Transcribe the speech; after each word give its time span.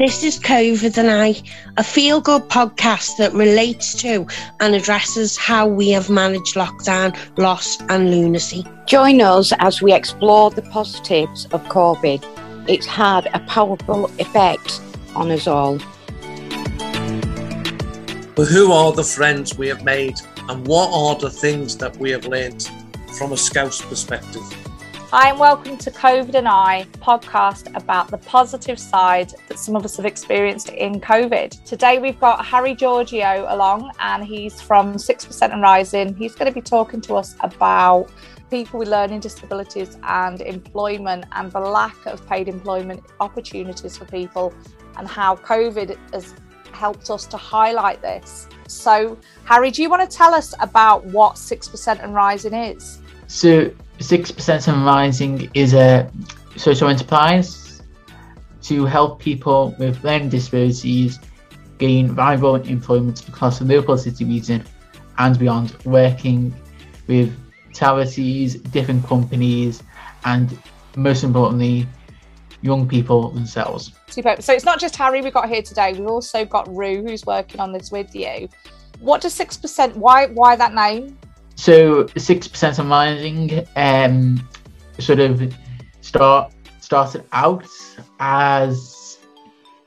This 0.00 0.24
is 0.24 0.40
COVID 0.40 0.96
and 0.96 1.10
I, 1.10 1.34
a 1.76 1.84
feel 1.84 2.22
good 2.22 2.48
podcast 2.48 3.18
that 3.18 3.34
relates 3.34 3.92
to 4.00 4.26
and 4.58 4.74
addresses 4.74 5.36
how 5.36 5.66
we 5.66 5.90
have 5.90 6.08
managed 6.08 6.54
lockdown, 6.54 7.14
loss, 7.36 7.78
and 7.90 8.10
lunacy. 8.10 8.64
Join 8.86 9.20
us 9.20 9.52
as 9.58 9.82
we 9.82 9.92
explore 9.92 10.50
the 10.50 10.62
positives 10.62 11.44
of 11.52 11.62
COVID. 11.64 12.24
It's 12.66 12.86
had 12.86 13.28
a 13.34 13.40
powerful 13.40 14.06
effect 14.18 14.80
on 15.14 15.30
us 15.30 15.46
all. 15.46 15.76
But 18.34 18.48
who 18.48 18.72
are 18.72 18.92
the 18.92 19.04
friends 19.04 19.58
we 19.58 19.68
have 19.68 19.84
made 19.84 20.18
and 20.48 20.66
what 20.66 20.88
are 20.94 21.20
the 21.20 21.28
things 21.28 21.76
that 21.76 21.94
we 21.98 22.10
have 22.12 22.24
learnt 22.24 22.72
from 23.18 23.32
a 23.32 23.36
Scouse 23.36 23.82
perspective? 23.82 24.59
Hi, 25.12 25.30
and 25.30 25.40
welcome 25.40 25.76
to 25.78 25.90
COVID 25.90 26.36
and 26.36 26.46
I 26.46 26.86
podcast 27.00 27.74
about 27.74 28.12
the 28.12 28.18
positive 28.18 28.78
side 28.78 29.34
that 29.48 29.58
some 29.58 29.74
of 29.74 29.84
us 29.84 29.96
have 29.96 30.06
experienced 30.06 30.68
in 30.68 31.00
COVID. 31.00 31.64
Today, 31.64 31.98
we've 31.98 32.20
got 32.20 32.46
Harry 32.46 32.76
Georgiou 32.76 33.52
along, 33.52 33.90
and 33.98 34.24
he's 34.24 34.60
from 34.60 34.94
6% 34.94 35.52
and 35.52 35.60
Rising. 35.60 36.14
He's 36.14 36.36
going 36.36 36.46
to 36.46 36.54
be 36.54 36.60
talking 36.60 37.00
to 37.00 37.16
us 37.16 37.34
about 37.40 38.08
people 38.50 38.78
with 38.78 38.86
learning 38.86 39.18
disabilities 39.18 39.98
and 40.04 40.42
employment 40.42 41.24
and 41.32 41.50
the 41.50 41.58
lack 41.58 42.06
of 42.06 42.24
paid 42.28 42.46
employment 42.46 43.02
opportunities 43.18 43.96
for 43.96 44.04
people, 44.04 44.54
and 44.96 45.08
how 45.08 45.34
COVID 45.34 45.98
has 46.12 46.34
helped 46.70 47.10
us 47.10 47.26
to 47.26 47.36
highlight 47.36 48.00
this. 48.00 48.46
So, 48.68 49.18
Harry, 49.44 49.72
do 49.72 49.82
you 49.82 49.90
want 49.90 50.08
to 50.08 50.16
tell 50.16 50.32
us 50.32 50.54
about 50.60 51.04
what 51.06 51.34
6% 51.34 52.00
and 52.00 52.14
Rising 52.14 52.54
is? 52.54 53.00
So, 53.26 53.72
6% 54.00 54.68
and 54.68 54.84
Rising 54.84 55.50
is 55.54 55.74
a 55.74 56.10
social 56.56 56.88
enterprise 56.88 57.82
to 58.62 58.86
help 58.86 59.20
people 59.20 59.74
with 59.78 60.02
learning 60.02 60.30
disabilities 60.30 61.18
gain 61.78 62.08
viable 62.12 62.56
employment 62.56 63.26
across 63.28 63.58
the 63.58 63.64
local 63.64 63.96
city 63.96 64.24
region 64.24 64.64
and 65.18 65.38
beyond, 65.38 65.76
working 65.84 66.54
with 67.06 67.34
charities, 67.74 68.54
different 68.56 69.04
companies, 69.06 69.82
and 70.24 70.58
most 70.96 71.22
importantly, 71.22 71.86
young 72.62 72.88
people 72.88 73.30
themselves. 73.30 73.92
Super. 74.08 74.36
So 74.40 74.52
it's 74.52 74.64
not 74.64 74.80
just 74.80 74.96
Harry 74.96 75.20
we 75.20 75.30
got 75.30 75.48
here 75.48 75.62
today. 75.62 75.92
We've 75.92 76.06
also 76.06 76.44
got 76.44 76.68
Rue 76.74 77.02
who's 77.02 77.24
working 77.24 77.60
on 77.60 77.72
this 77.72 77.90
with 77.90 78.14
you. 78.14 78.48
What 78.98 79.20
does 79.20 79.34
six 79.34 79.56
percent? 79.56 79.96
Why 79.96 80.26
why 80.26 80.56
that 80.56 80.74
name? 80.74 81.18
So 81.60 82.06
six 82.16 82.48
percent 82.48 82.78
and 82.78 82.88
rising 82.88 83.66
um, 83.76 84.48
sort 84.98 85.18
of 85.18 85.54
start 86.00 86.54
started 86.80 87.26
out 87.32 87.68
as 88.18 89.18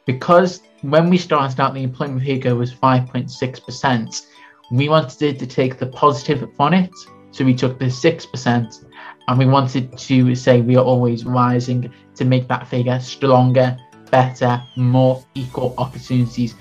because 0.05 0.61
when 0.83 1.09
we 1.09 1.17
started 1.17 1.59
out, 1.59 1.73
the 1.73 1.81
employment 1.81 2.21
figure 2.21 2.53
was 2.53 2.71
five 2.71 3.07
point 3.07 3.31
six 3.31 3.59
percent. 3.59 4.27
We 4.71 4.88
wanted 4.88 5.39
to 5.39 5.47
take 5.47 5.80
the 5.80 5.88
positive 5.88 6.47
from 6.55 6.75
it, 6.75 6.91
so 7.31 7.43
we 7.43 7.55
took 7.55 7.80
the 7.80 7.89
six 7.89 8.23
percent, 8.23 8.85
and 9.27 9.39
we 9.39 9.47
wanted 9.47 9.97
to 9.97 10.35
say 10.35 10.61
we 10.61 10.75
are 10.75 10.85
always 10.85 11.25
rising 11.25 11.91
to 12.13 12.23
make 12.23 12.47
that 12.49 12.67
figure 12.67 12.99
stronger, 12.99 13.75
better, 14.11 14.61
more 14.75 15.25
equal 15.33 15.73
opportunities 15.80 16.53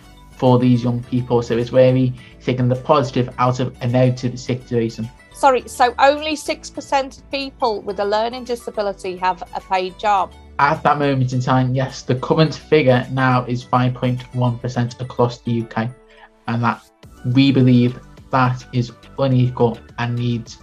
for 0.43 0.59
these 0.59 0.83
young 0.83 1.01
people. 1.05 1.41
So 1.41 1.57
it's 1.57 1.71
really 1.71 2.13
taking 2.43 2.69
the 2.69 2.75
positive 2.75 3.33
out 3.39 3.61
of 3.61 3.77
a 3.81 3.87
negative 3.87 4.41
situation. 4.41 5.09
Sorry, 5.33 5.63
so 5.69 5.95
only 6.01 6.35
6% 6.35 7.19
of 7.19 7.31
people 7.31 7.81
with 7.81 8.01
a 8.01 8.05
learning 8.05 8.43
disability 8.43 9.17
have 9.19 9.41
a 9.55 9.61
paid 9.61 9.97
job? 10.01 10.33
At 10.59 10.83
that 10.83 10.99
moment 10.99 11.33
in 11.33 11.41
time, 11.41 11.77
yes, 11.77 12.03
the 12.03 12.17
current 12.17 12.57
figure 12.57 13.07
now 13.13 13.45
is 13.45 13.65
5.1% 13.65 15.01
across 15.01 15.41
the 15.43 15.63
UK. 15.63 15.89
And 16.49 16.65
that 16.65 16.91
we 17.37 17.53
believe 17.53 18.01
that 18.33 18.67
is 18.73 18.91
unequal 19.21 19.79
and 19.99 20.17
needs 20.17 20.59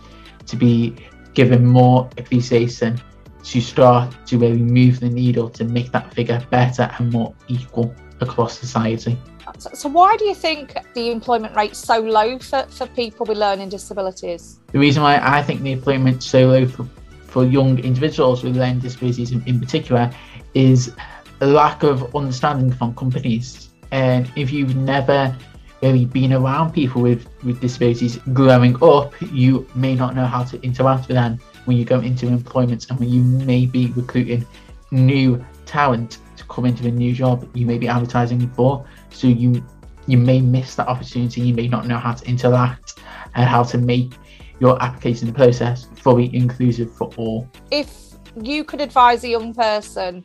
to 0.47 0.57
be 0.57 0.93
given 1.33 1.65
more 1.65 2.09
appreciation 2.17 2.99
to 3.43 3.61
start 3.61 4.13
to 4.25 4.37
really 4.39 4.61
move 4.61 4.99
the 4.99 5.09
needle 5.09 5.49
to 5.51 5.63
make 5.63 5.89
that 5.93 6.13
figure 6.13 6.45
better 6.51 6.93
and 6.99 7.13
more 7.13 7.33
equal 7.47 7.95
across 8.21 8.57
society. 8.57 9.17
So, 9.57 9.69
so 9.73 9.89
why 9.89 10.15
do 10.17 10.25
you 10.25 10.35
think 10.35 10.75
the 10.93 11.11
employment 11.11 11.55
rate's 11.55 11.79
so 11.79 11.99
low 11.99 12.37
for, 12.39 12.63
for 12.63 12.87
people 12.87 13.25
with 13.25 13.37
learning 13.37 13.69
disabilities? 13.69 14.59
The 14.71 14.79
reason 14.79 15.03
why 15.03 15.19
I 15.21 15.41
think 15.41 15.61
the 15.61 15.71
employment's 15.71 16.25
so 16.25 16.47
low 16.47 16.67
for, 16.67 16.87
for 17.25 17.45
young 17.45 17.79
individuals 17.79 18.43
with 18.43 18.55
learning 18.55 18.79
disabilities 18.79 19.31
in, 19.31 19.43
in 19.47 19.59
particular 19.59 20.11
is 20.53 20.93
a 21.41 21.47
lack 21.47 21.83
of 21.83 22.15
understanding 22.15 22.71
from 22.71 22.93
companies. 22.95 23.69
And 23.91 24.31
if 24.35 24.51
you've 24.51 24.75
never 24.75 25.35
really 25.81 26.05
been 26.05 26.33
around 26.33 26.73
people 26.73 27.01
with, 27.01 27.27
with 27.43 27.61
disabilities 27.61 28.17
growing 28.33 28.81
up, 28.83 29.13
you 29.31 29.67
may 29.75 29.95
not 29.95 30.15
know 30.15 30.25
how 30.25 30.43
to 30.43 30.61
interact 30.61 31.07
with 31.07 31.15
them 31.15 31.39
when 31.65 31.77
you 31.77 31.85
go 31.85 31.99
into 31.99 32.27
employment 32.27 32.89
and 32.89 32.99
when 32.99 33.09
you 33.09 33.23
may 33.23 33.65
be 33.65 33.87
recruiting 33.87 34.45
new 34.91 35.43
talent 35.65 36.17
come 36.49 36.65
into 36.65 36.87
a 36.87 36.91
new 36.91 37.13
job 37.13 37.49
you 37.55 37.65
may 37.65 37.77
be 37.77 37.87
advertising 37.87 38.49
for 38.51 38.85
so 39.09 39.27
you 39.27 39.63
you 40.07 40.17
may 40.17 40.41
miss 40.41 40.75
that 40.75 40.87
opportunity 40.87 41.41
you 41.41 41.53
may 41.53 41.67
not 41.67 41.85
know 41.85 41.97
how 41.97 42.13
to 42.13 42.25
interact 42.27 42.99
and 43.35 43.47
how 43.47 43.63
to 43.63 43.77
make 43.77 44.13
your 44.59 44.81
application 44.81 45.33
process 45.33 45.87
fully 45.95 46.33
inclusive 46.35 46.93
for 46.93 47.09
all. 47.15 47.49
If 47.71 48.13
you 48.41 48.63
could 48.63 48.81
advise 48.81 49.23
a 49.23 49.29
young 49.29 49.53
person 49.53 50.23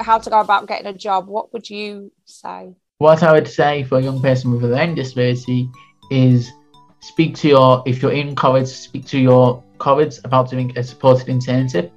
how 0.00 0.18
to 0.18 0.30
go 0.30 0.40
about 0.40 0.66
getting 0.66 0.86
a 0.86 0.92
job 0.92 1.28
what 1.28 1.52
would 1.52 1.68
you 1.70 2.10
say? 2.24 2.74
What 2.98 3.22
i 3.22 3.32
would 3.32 3.46
say 3.48 3.84
for 3.84 3.98
a 3.98 4.02
young 4.02 4.20
person 4.20 4.50
with 4.50 4.64
a 4.64 4.68
learning 4.68 4.96
disability 4.96 5.68
is 6.10 6.50
speak 7.00 7.34
to 7.36 7.48
your 7.48 7.82
if 7.86 8.02
you're 8.02 8.12
in 8.12 8.34
college 8.34 8.66
speak 8.66 9.06
to 9.06 9.18
your 9.18 9.62
college 9.78 10.18
about 10.24 10.50
doing 10.50 10.76
a 10.76 10.82
supported 10.82 11.26
internship 11.28 11.90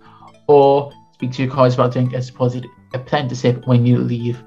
or 0.47 0.91
speak 1.13 1.31
to 1.31 1.43
your 1.43 1.51
college 1.51 1.73
about 1.73 1.93
doing 1.93 2.13
a 2.13 2.21
supported 2.21 2.65
apprenticeship 2.93 3.65
when 3.67 3.85
you 3.85 3.97
leave 3.97 4.41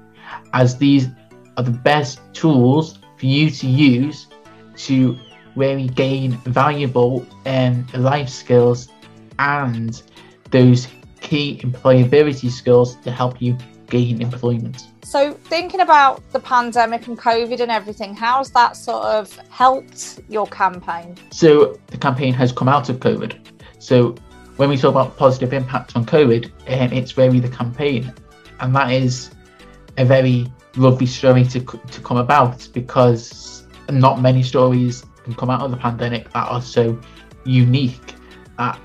as 0.53 0.77
these 0.77 1.07
are 1.57 1.63
the 1.63 1.71
best 1.71 2.19
tools 2.33 2.99
for 3.17 3.25
you 3.25 3.49
to 3.49 3.67
use 3.67 4.27
to 4.75 5.17
really 5.55 5.87
gain 5.87 6.31
valuable 6.45 7.25
um, 7.45 7.85
life 7.93 8.29
skills 8.29 8.87
and 9.39 10.01
those 10.51 10.87
key 11.19 11.59
employability 11.63 12.49
skills 12.49 12.95
to 12.97 13.11
help 13.11 13.41
you 13.41 13.57
gain 13.87 14.21
employment. 14.21 14.87
So, 15.03 15.33
thinking 15.33 15.81
about 15.81 16.23
the 16.31 16.39
pandemic 16.39 17.07
and 17.07 17.17
COVID 17.17 17.59
and 17.59 17.69
everything, 17.69 18.15
how's 18.15 18.49
that 18.51 18.77
sort 18.77 19.03
of 19.03 19.35
helped 19.49 20.21
your 20.29 20.47
campaign? 20.47 21.17
So, 21.31 21.77
the 21.87 21.97
campaign 21.97 22.33
has 22.33 22.51
come 22.51 22.69
out 22.69 22.87
of 22.89 22.99
COVID. 22.99 23.37
So, 23.79 24.15
when 24.55 24.69
we 24.69 24.77
talk 24.77 24.91
about 24.91 25.17
positive 25.17 25.53
impact 25.53 25.95
on 25.95 26.05
COVID, 26.05 26.45
um, 26.45 26.93
it's 26.93 27.17
really 27.17 27.39
the 27.39 27.49
campaign, 27.49 28.13
and 28.61 28.75
that 28.75 28.91
is 28.91 29.31
a 29.97 30.05
very 30.05 30.51
lovely 30.77 31.05
story 31.05 31.43
to 31.43 31.59
to 31.59 32.01
come 32.01 32.17
about 32.17 32.67
because 32.73 33.65
not 33.89 34.21
many 34.21 34.41
stories 34.41 35.05
can 35.23 35.35
come 35.35 35.49
out 35.49 35.61
of 35.61 35.71
the 35.71 35.77
pandemic 35.77 36.31
that 36.31 36.47
are 36.47 36.61
so 36.61 36.97
unique 37.43 38.15
that 38.57 38.79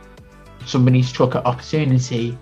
somebody's 0.66 1.12
took 1.12 1.34
an 1.34 1.42
opportunity 1.42 2.36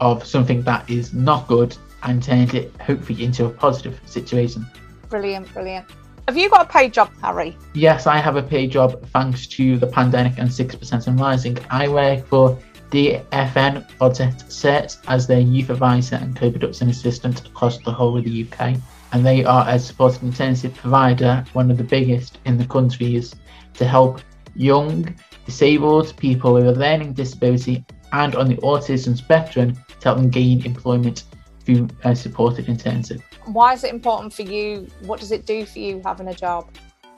of 0.00 0.24
something 0.26 0.62
that 0.62 0.88
is 0.88 1.12
not 1.12 1.46
good 1.46 1.76
and 2.04 2.22
turned 2.22 2.54
it 2.54 2.72
hopefully 2.80 3.22
into 3.22 3.44
a 3.44 3.50
positive 3.50 4.00
situation. 4.06 4.66
Brilliant, 5.08 5.52
brilliant. 5.52 5.86
Have 6.26 6.36
you 6.36 6.48
got 6.50 6.62
a 6.62 6.72
paid 6.72 6.92
job, 6.92 7.10
Harry? 7.20 7.56
Yes, 7.74 8.06
I 8.06 8.16
have 8.18 8.36
a 8.36 8.42
paid 8.42 8.70
job 8.70 9.04
thanks 9.08 9.46
to 9.48 9.76
the 9.76 9.86
pandemic 9.86 10.38
and 10.38 10.48
6% 10.48 11.06
and 11.06 11.20
rising. 11.20 11.58
I 11.70 11.88
work 11.88 12.26
for 12.26 12.58
DFN 12.92 13.88
Project 13.96 14.52
SEARCH 14.52 14.92
as 15.08 15.26
their 15.26 15.40
youth 15.40 15.70
advisor 15.70 16.16
and 16.16 16.36
co 16.36 16.50
production 16.50 16.90
assistant 16.90 17.46
across 17.46 17.78
the 17.78 17.90
whole 17.90 18.18
of 18.18 18.24
the 18.24 18.46
UK. 18.46 18.76
And 19.12 19.24
they 19.24 19.44
are 19.44 19.66
a 19.66 19.78
supported 19.78 20.20
internship 20.20 20.74
provider, 20.74 21.44
one 21.54 21.70
of 21.70 21.78
the 21.78 21.84
biggest 21.84 22.38
in 22.44 22.58
the 22.58 22.66
countries, 22.66 23.34
to 23.74 23.86
help 23.86 24.20
young, 24.54 25.16
disabled 25.46 26.14
people 26.18 26.52
with 26.52 26.68
a 26.68 26.72
learning 26.72 27.14
disability 27.14 27.84
and 28.12 28.34
on 28.34 28.48
the 28.48 28.56
autism 28.56 29.16
spectrum 29.16 29.74
to 30.00 30.04
help 30.04 30.18
them 30.18 30.28
gain 30.28 30.64
employment 30.66 31.24
through 31.64 31.88
a 32.04 32.14
supported 32.14 32.66
internship. 32.66 33.22
Why 33.46 33.72
is 33.72 33.84
it 33.84 33.94
important 33.94 34.34
for 34.34 34.42
you? 34.42 34.86
What 35.06 35.20
does 35.20 35.32
it 35.32 35.46
do 35.46 35.64
for 35.64 35.78
you 35.78 36.02
having 36.04 36.28
a 36.28 36.34
job? 36.34 36.70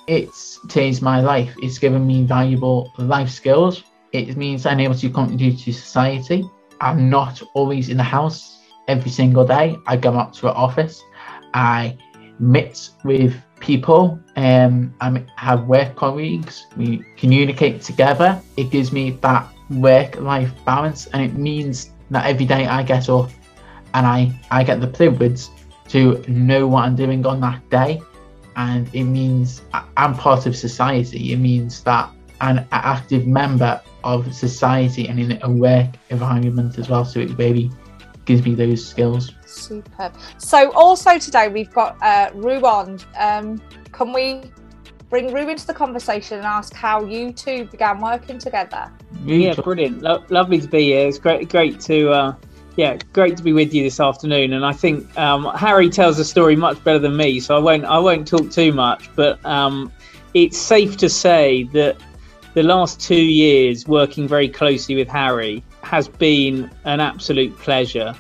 It's 0.07 0.61
changed 0.69 1.03
my 1.03 1.21
life. 1.21 1.53
It's 1.63 1.79
given 1.79 2.07
me 2.07 2.25
valuable 2.25 2.93
life 2.99 3.31
skills. 3.31 3.83
It 4.15 4.37
means 4.37 4.65
I'm 4.65 4.79
able 4.79 4.95
to 4.95 5.11
contribute 5.11 5.59
to 5.65 5.73
society. 5.73 6.49
I'm 6.81 7.11
not 7.11 7.43
always 7.55 7.89
in 7.89 7.97
the 7.97 8.05
house 8.05 8.61
every 8.87 9.11
single 9.11 9.45
day. 9.45 9.77
I 9.89 9.97
go 9.97 10.17
out 10.17 10.35
to 10.35 10.51
an 10.51 10.55
office. 10.55 11.03
I 11.53 11.99
meet 12.39 12.91
with 13.03 13.35
people. 13.59 14.21
Um, 14.37 14.95
I 15.01 15.25
have 15.37 15.65
work 15.65 15.97
colleagues. 15.97 16.65
We 16.77 17.05
communicate 17.17 17.83
together. 17.83 18.41
It 18.57 18.71
gives 18.71 18.93
me 18.93 19.11
that 19.23 19.49
work-life 19.69 20.53
balance, 20.65 21.09
and 21.09 21.21
it 21.21 21.35
means 21.35 21.91
that 22.11 22.25
every 22.25 22.47
day 22.47 22.67
I 22.67 22.85
get 22.85 23.09
up 23.09 23.31
and 23.95 24.07
I, 24.07 24.33
I 24.53 24.63
get 24.63 24.81
the 24.81 24.87
privilege 24.87 25.43
to 25.89 26.23
know 26.29 26.69
what 26.69 26.85
I'm 26.85 26.95
doing 26.95 27.27
on 27.27 27.41
that 27.41 27.69
day. 27.69 28.01
And 28.55 28.89
it 28.95 29.05
means 29.05 29.63
I'm 29.97 30.15
part 30.15 30.47
of 30.47 30.55
society. 30.55 31.33
It 31.33 31.39
means 31.39 31.83
that 31.83 32.11
I'm 32.41 32.59
an 32.59 32.69
active 32.71 33.27
member 33.27 33.81
of 34.05 34.33
society 34.35 35.09
and 35.09 35.19
in 35.19 35.39
a 35.43 35.51
work 35.51 35.89
environment 36.11 36.79
as 36.79 36.89
well. 36.89 37.05
So 37.05 37.21
it 37.21 37.37
really 37.37 37.71
gives 38.25 38.45
me 38.45 38.55
those 38.55 38.85
skills. 38.87 39.33
Superb. 39.47 40.15
So 40.39 40.73
also 40.73 41.19
today 41.19 41.49
we've 41.49 41.73
got 41.73 42.01
uh, 42.03 42.31
Rue 42.35 42.61
on. 42.61 43.01
Um, 43.19 43.61
can 43.93 44.13
we 44.13 44.53
bring 45.11 45.33
Rue 45.33 45.49
into 45.49 45.67
the 45.67 45.75
conversation 45.75 46.39
and 46.39 46.47
ask 46.47 46.75
how 46.75 47.05
you 47.05 47.33
two 47.33 47.65
began 47.67 48.01
working 48.01 48.39
together? 48.39 48.93
Yeah, 49.25 49.55
brilliant. 49.55 50.03
Lo- 50.03 50.25
lovely 50.29 50.61
to 50.61 50.69
be 50.69 50.85
here. 50.87 51.09
It's 51.09 51.19
great, 51.19 51.49
great 51.49 51.81
to, 51.81 52.11
uh, 52.11 52.35
yeah, 52.77 52.99
great 53.13 53.37
to 53.37 53.43
be 53.43 53.53
with 53.53 53.73
you 53.73 53.83
this 53.83 54.01
afternoon. 54.01 54.53
And 54.55 54.67
I 54.67 54.73
think 54.73 55.17
um, 55.19 55.45
Harry 55.55 55.89
tells 55.89 56.17
the 56.17 56.25
story 56.25 56.57
much 56.57 56.83
better 56.83 56.99
than 56.99 57.17
me, 57.17 57.41
so 57.41 57.57
I 57.57 57.61
won't, 57.61 57.85
I 57.85 57.99
won't 57.99 58.27
talk 58.27 58.51
too 58.51 58.73
much. 58.73 59.09
But 59.15 59.45
um, 59.45 59.93
it's 60.35 60.59
safe 60.59 60.97
to 60.97 61.09
say 61.09 61.65
that 61.75 61.97
the 62.55 62.63
last 62.63 63.01
two 63.01 63.23
years 63.23 63.87
working 63.87 64.29
very 64.29 64.49
closely 64.49 64.95
with 64.95 65.09
Harry 65.09 65.63
has 65.83 66.09
been 66.09 66.71
an 66.85 67.01
absolute 67.01 67.57
pleasure. 67.59 68.15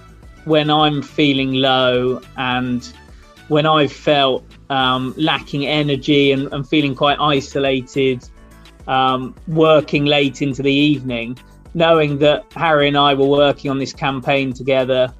When 0.44 0.70
I'm 0.70 1.02
feeling 1.02 1.54
low 1.54 2.20
and 2.36 2.84
when 3.48 3.64
I've 3.64 3.92
felt 3.92 4.44
um, 4.70 5.14
lacking 5.16 5.66
energy 5.66 6.32
and, 6.32 6.52
and, 6.52 6.68
feeling 6.68 6.94
quite 6.94 7.18
isolated, 7.20 8.28
um, 8.88 9.34
working 9.46 10.04
late 10.04 10.42
into 10.42 10.62
the 10.62 10.72
evening, 10.72 11.38
knowing 11.74 12.18
that 12.18 12.44
Harry 12.54 12.88
and 12.88 12.96
I 12.96 13.14
were 13.14 13.26
working 13.26 13.70
on 13.70 13.78
this 13.78 13.92
campaign 13.92 14.52
together, 14.52 15.14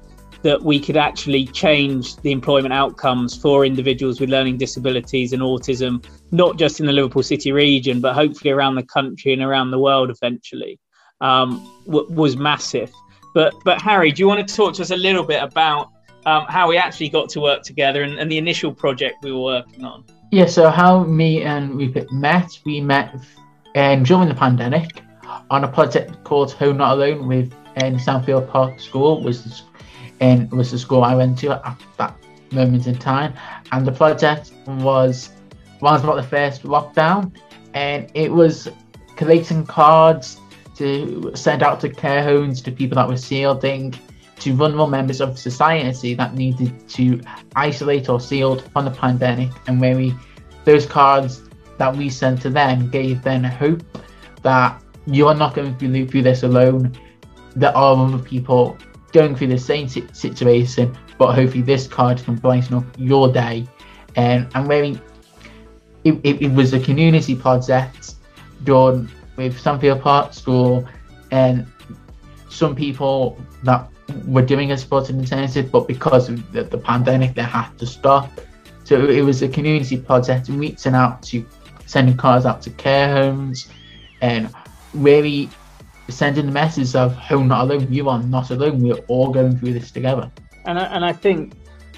that 0.45 0.61
we 0.61 0.79
could 0.79 0.95
actually 0.95 1.47
change 1.47 2.17
the 2.17 2.31
employment 2.31 2.71
outcomes 2.71 3.35
for 3.35 3.65
individuals 3.65 4.19
with 4.19 4.29
learning 4.29 4.59
disabilities 4.59 5.33
and 5.33 5.41
autism, 5.41 6.05
not 6.31 6.55
just 6.57 6.79
in 6.79 6.85
the 6.85 6.93
Liverpool 6.93 7.23
City 7.23 7.51
region, 7.51 7.99
but 7.99 8.13
hopefully 8.13 8.51
around 8.51 8.75
the 8.75 8.83
country 8.83 9.33
and 9.33 9.41
around 9.41 9.71
the 9.71 9.79
world 9.79 10.11
eventually, 10.11 10.79
um, 11.19 11.67
w- 11.87 12.07
was 12.11 12.37
massive. 12.37 12.91
But, 13.33 13.55
but 13.63 13.81
Harry, 13.81 14.11
do 14.11 14.21
you 14.21 14.27
want 14.27 14.47
to 14.47 14.55
talk 14.55 14.75
to 14.75 14.83
us 14.83 14.91
a 14.91 14.95
little 14.95 15.23
bit 15.23 15.41
about 15.41 15.89
um, 16.27 16.45
how 16.47 16.67
we 16.67 16.77
actually 16.77 17.09
got 17.09 17.27
to 17.29 17.39
work 17.39 17.63
together 17.63 18.03
and, 18.03 18.19
and, 18.19 18.31
the 18.31 18.37
initial 18.37 18.73
project 18.73 19.23
we 19.23 19.31
were 19.31 19.41
working 19.41 19.83
on. 19.83 20.03
Yeah, 20.31 20.47
so 20.47 20.69
how 20.69 21.03
me 21.03 21.43
and 21.43 21.75
Rupert 21.75 22.11
met, 22.11 22.59
we 22.65 22.81
met 22.81 23.15
um, 23.75 24.03
during 24.03 24.27
the 24.27 24.35
pandemic 24.35 25.01
on 25.51 25.63
a 25.63 25.67
project 25.67 26.23
called 26.23 26.51
Home 26.53 26.77
Not 26.77 26.93
Alone 26.93 27.27
with 27.27 27.53
um, 27.83 27.97
Sandfield 27.97 28.49
Park 28.49 28.79
School, 28.79 29.23
was 29.23 29.63
um, 30.21 30.49
was 30.49 30.71
the 30.71 30.79
school 30.79 31.03
I 31.03 31.15
went 31.15 31.37
to 31.39 31.51
at 31.51 31.79
that 31.97 32.15
moment 32.51 32.87
in 32.87 32.95
time. 32.97 33.33
And 33.71 33.85
the 33.85 33.91
project 33.91 34.51
was 34.67 35.29
was 35.81 36.03
about 36.03 36.15
the 36.15 36.23
first 36.23 36.63
lockdown, 36.63 37.35
and 37.73 38.09
it 38.13 38.31
was 38.31 38.69
collating 39.17 39.65
cards 39.65 40.39
to 40.75 41.31
send 41.35 41.63
out 41.63 41.79
to 41.81 41.89
care 41.89 42.23
homes 42.23 42.61
to 42.61 42.71
people 42.71 42.95
that 42.95 43.07
were 43.07 43.17
shielding 43.17 43.93
to 44.39 44.53
vulnerable 44.53 44.87
members 44.87 45.21
of 45.21 45.37
society 45.39 46.13
that 46.13 46.33
needed 46.33 46.87
to 46.89 47.21
isolate 47.55 48.09
or 48.09 48.19
shield 48.19 48.69
from 48.71 48.85
the 48.85 48.91
pandemic, 48.91 49.49
and 49.67 49.79
where 49.79 49.95
we 49.95 50.13
those 50.63 50.85
cards 50.85 51.43
that 51.77 51.95
we 51.95 52.09
sent 52.09 52.41
to 52.41 52.49
them 52.49 52.89
gave 52.89 53.21
them 53.21 53.43
hope 53.43 53.83
that 54.41 54.81
you 55.05 55.27
are 55.27 55.35
not 55.35 55.53
going 55.53 55.75
to 55.75 55.87
be 55.87 56.05
through 56.05 56.23
this 56.23 56.43
alone. 56.43 56.97
There 57.55 57.75
are 57.75 57.95
other 57.95 58.17
people 58.17 58.77
going 59.15 59.33
through 59.33 59.47
the 59.47 59.57
same 59.57 59.87
situation, 59.87 60.95
but 61.17 61.33
hopefully 61.33 61.63
this 61.63 61.87
card 61.87 62.21
can 62.21 62.35
brighten 62.35 62.75
up 62.75 62.85
your 62.97 63.31
day. 63.31 63.65
And 64.17 64.47
and 64.53 64.67
where 64.67 64.83
it, 64.83 64.99
it, 66.03 66.41
it 66.41 66.51
was 66.51 66.73
a 66.73 66.79
community 66.79 67.33
project 67.33 68.15
done 68.65 69.09
with 69.37 69.57
Sandfield 69.57 70.01
Park 70.01 70.33
School 70.33 70.85
and 71.31 71.65
some 72.49 72.75
people 72.75 73.37
that 73.63 73.89
were 74.27 74.41
doing 74.41 74.71
a 74.71 74.77
supported 74.77 75.15
internship, 75.15 75.71
but 75.71 75.87
because 75.87 76.29
of 76.29 76.51
the, 76.51 76.63
the 76.63 76.77
pandemic, 76.77 77.35
they 77.35 77.43
had 77.43 77.69
to 77.79 77.85
stop. 77.85 78.29
So 78.83 79.07
it 79.07 79.21
was 79.21 79.41
a 79.41 79.47
community 79.47 79.97
project 79.97 80.49
reaching 80.49 80.93
out 80.93 81.23
to 81.23 81.45
sending 81.85 82.17
cards 82.17 82.45
out 82.45 82.61
to 82.63 82.69
care 82.71 83.07
homes 83.13 83.67
and 84.21 84.49
really 84.93 85.49
sending 86.09 86.45
the 86.45 86.51
message 86.51 86.95
of 86.95 87.15
home 87.15 87.47
not 87.47 87.61
alone, 87.61 87.91
you 87.91 88.09
are 88.09 88.21
not 88.21 88.51
alone, 88.51 88.79
we're 88.79 88.95
all 89.07 89.31
going 89.31 89.57
through 89.57 89.73
this 89.73 89.91
together. 89.91 90.31
And 90.65 90.79
I, 90.79 90.83
and 90.85 91.05
I 91.05 91.13
think 91.13 91.53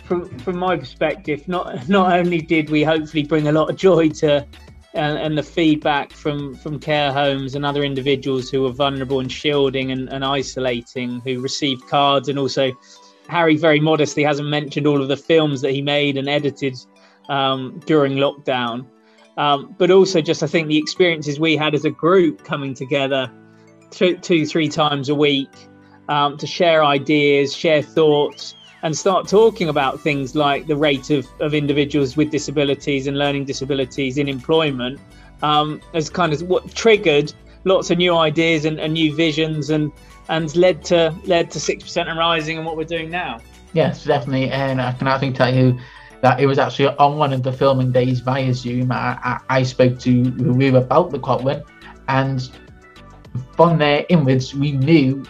from 0.06 0.28
from 0.40 0.58
my 0.58 0.78
perspective, 0.78 1.48
not 1.48 1.88
not 1.90 2.14
only 2.14 2.40
did 2.40 2.70
we 2.70 2.84
hopefully 2.84 3.24
bring 3.24 3.48
a 3.48 3.52
lot 3.52 3.70
of 3.70 3.76
joy 3.76 4.10
to 4.10 4.46
and, 4.94 5.18
and, 5.18 5.38
the 5.38 5.44
feedback 5.44 6.12
from 6.12 6.56
from 6.56 6.80
care 6.80 7.12
homes 7.12 7.56
and 7.56 7.66
other 7.66 7.84
individuals 7.84 8.50
who 8.50 8.64
were 8.64 8.72
vulnerable 8.72 9.20
and 9.20 9.32
shielding 9.32 9.92
and, 9.92 10.10
and 10.10 10.26
isolating 10.26 11.22
who 11.22 11.40
received 11.40 11.88
cards 11.88 12.30
and 12.30 12.40
also 12.40 12.72
harry 13.28 13.58
very 13.58 13.80
modestly 13.80 14.24
hasn't 14.24 14.48
mentioned 14.48 14.88
all 14.88 15.02
of 15.02 15.08
the 15.08 15.18
films 15.18 15.62
that 15.62 15.72
he 15.72 15.82
made 15.82 16.18
and 16.18 16.28
edited 16.28 16.76
um, 17.30 17.80
during 17.86 18.14
lockdown 18.14 18.88
um, 19.38 19.76
but 19.78 19.92
also 19.92 20.22
just 20.22 20.42
i 20.42 20.48
think 20.48 20.68
the 20.68 20.78
experiences 20.78 21.40
we 21.40 21.56
had 21.56 21.76
as 21.76 21.86
a 21.86 21.92
group 21.92 22.44
coming 22.44 22.74
together 22.74 23.32
two, 23.92 24.18
two 24.18 24.46
three 24.46 24.68
times 24.68 25.10
a 25.10 25.16
week 25.16 25.52
um, 26.10 26.38
to 26.38 26.48
share 26.48 26.84
ideas 26.84 27.56
share 27.56 27.82
thoughts 27.82 28.56
and 28.84 28.96
start 28.96 29.28
talking 29.28 29.70
about 29.70 30.00
things 30.00 30.36
like 30.36 30.68
the 30.68 30.76
rate 30.76 31.10
of, 31.10 31.28
of 31.40 31.54
individuals 31.54 32.16
with 32.16 32.30
disabilities 32.30 33.08
and 33.08 33.18
learning 33.18 33.46
disabilities 33.46 34.18
in 34.18 34.28
employment 34.28 35.00
um, 35.42 35.82
as 35.94 36.10
kind 36.10 36.34
of 36.34 36.42
what 36.44 36.74
triggered 36.74 37.34
lots 37.64 37.90
of 37.92 37.98
new 37.98 38.16
ideas 38.16 38.66
and, 38.66 38.80
and 38.80 38.94
new 38.94 39.14
visions 39.16 39.70
and 39.70 39.92
and 40.30 40.56
led 40.56 40.84
to 40.84 41.16
led 41.26 41.52
to 41.52 41.60
six 41.60 41.84
percent 41.84 42.10
and 42.10 42.18
rising 42.18 42.58
and 42.58 42.66
what 42.66 42.78
we're 42.78 42.84
doing 42.84 43.10
now. 43.10 43.40
Yes, 43.74 44.04
definitely, 44.04 44.50
and 44.50 44.82
I 44.82 44.92
can 44.94 45.08
actually 45.08 45.34
tell 45.34 45.54
you 45.54 45.78
that 46.22 46.40
it 46.40 46.48
was 46.48 46.58
actually 46.58 46.88
on 46.98 47.18
one 47.18 47.32
of 47.34 47.44
the 47.44 47.52
filming 47.52 47.92
days 47.92 48.22
via 48.22 48.54
Zoom. 48.54 48.92
I, 48.92 49.20
I, 49.24 49.40
I 49.50 49.64
spoke 49.64 50.00
to 50.00 50.24
Rue 50.32 50.76
about 50.76 51.12
the 51.12 51.20
Kotlin, 51.20 51.64
and 52.08 52.50
from 53.56 53.78
there 53.78 54.06
inwards, 54.10 54.54
we 54.54 54.72
knew, 54.72 55.24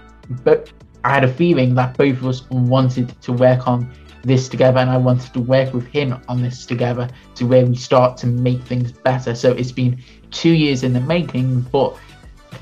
but 0.43 0.71
I 1.03 1.13
had 1.13 1.23
a 1.23 1.33
feeling 1.33 1.75
that 1.75 1.97
both 1.97 2.17
of 2.17 2.25
us 2.25 2.49
wanted 2.49 3.19
to 3.21 3.33
work 3.33 3.67
on 3.67 3.91
this 4.23 4.49
together 4.49 4.79
and 4.79 4.89
I 4.89 4.97
wanted 4.97 5.33
to 5.33 5.39
work 5.39 5.73
with 5.73 5.87
him 5.87 6.19
on 6.27 6.41
this 6.41 6.65
together 6.65 7.07
to 7.35 7.45
where 7.45 7.65
we 7.65 7.75
start 7.75 8.17
to 8.17 8.27
make 8.27 8.61
things 8.63 8.91
better. 8.91 9.33
So 9.35 9.51
it's 9.53 9.71
been 9.71 10.01
two 10.31 10.51
years 10.53 10.83
in 10.83 10.93
the 10.93 10.99
making, 10.99 11.61
but 11.71 11.97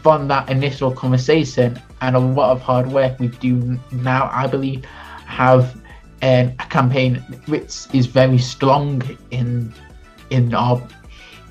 from 0.01 0.27
that 0.27 0.49
initial 0.49 0.91
conversation 0.91 1.81
and 2.01 2.15
a 2.15 2.19
lot 2.19 2.51
of 2.51 2.61
hard 2.61 2.87
work 2.87 3.19
we 3.19 3.29
do 3.29 3.79
now, 3.91 4.29
I 4.31 4.47
believe, 4.47 4.85
have 5.25 5.75
um, 6.21 6.53
a 6.59 6.65
campaign 6.69 7.15
which 7.47 7.87
is 7.93 8.05
very 8.05 8.37
strong 8.37 9.01
in 9.31 9.73
in 10.29 10.53
our 10.53 10.81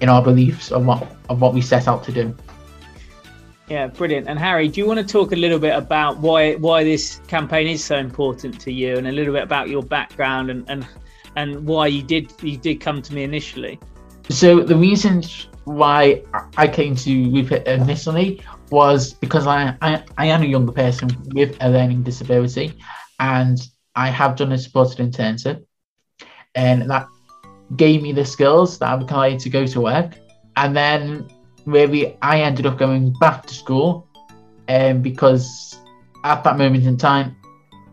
in 0.00 0.08
our 0.08 0.22
beliefs 0.22 0.70
of 0.72 0.86
what 0.86 1.06
of 1.28 1.40
what 1.40 1.54
we 1.54 1.60
set 1.60 1.88
out 1.88 2.04
to 2.04 2.12
do. 2.12 2.34
Yeah, 3.68 3.86
brilliant. 3.86 4.28
And 4.28 4.38
Harry, 4.38 4.68
do 4.68 4.80
you 4.80 4.86
want 4.86 5.00
to 5.00 5.06
talk 5.06 5.32
a 5.32 5.36
little 5.36 5.58
bit 5.58 5.74
about 5.74 6.18
why 6.18 6.54
why 6.56 6.84
this 6.84 7.20
campaign 7.26 7.66
is 7.66 7.82
so 7.82 7.96
important 7.96 8.60
to 8.60 8.72
you, 8.72 8.96
and 8.98 9.06
a 9.06 9.12
little 9.12 9.32
bit 9.32 9.42
about 9.42 9.68
your 9.68 9.82
background 9.82 10.50
and 10.50 10.68
and, 10.68 10.86
and 11.36 11.66
why 11.66 11.86
you 11.86 12.02
did 12.02 12.32
you 12.42 12.58
did 12.58 12.80
come 12.80 13.00
to 13.00 13.14
me 13.14 13.22
initially? 13.22 13.80
So 14.28 14.60
the 14.60 14.76
reason 14.76 15.22
why 15.64 16.22
I 16.58 16.68
came 16.68 16.94
to 16.96 17.30
Rupert 17.30 17.66
initially 17.66 18.42
was 18.70 19.14
because 19.14 19.46
I, 19.46 19.76
I, 19.80 20.02
I 20.18 20.26
am 20.26 20.42
a 20.42 20.46
younger 20.46 20.72
person 20.72 21.10
with 21.34 21.56
a 21.60 21.70
learning 21.70 22.02
disability, 22.02 22.78
and 23.18 23.58
I 23.94 24.08
have 24.08 24.36
done 24.36 24.52
a 24.52 24.58
supported 24.58 24.98
internship, 24.98 25.64
and 26.54 26.90
that 26.90 27.06
gave 27.76 28.02
me 28.02 28.12
the 28.12 28.24
skills 28.26 28.78
that 28.78 28.88
I 28.88 28.96
required 28.96 29.40
to 29.40 29.48
go 29.48 29.66
to 29.66 29.80
work. 29.80 30.14
And 30.56 30.76
then 30.76 31.28
really 31.66 32.16
I 32.22 32.40
ended 32.40 32.66
up 32.66 32.78
going 32.78 33.12
back 33.14 33.46
to 33.46 33.54
school 33.54 34.06
um, 34.68 35.02
because 35.02 35.76
at 36.24 36.44
that 36.44 36.58
moment 36.58 36.84
in 36.84 36.96
time 36.96 37.36